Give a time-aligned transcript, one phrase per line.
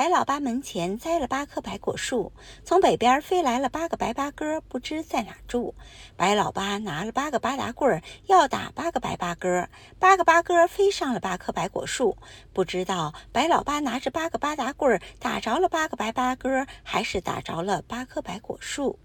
[0.00, 2.32] 白老八门前栽了八棵白果树，
[2.64, 5.74] 从北边飞来了八个白八哥，不知在哪住。
[6.16, 9.68] 白老八拿了八个八达棍儿，要打八个白八哥。
[9.98, 12.16] 八个八哥飞上了八棵白果树，
[12.54, 18.98] 不知道白老八拿着八个八达棍儿打着了八个白八哥，还是打着了八棵白果树。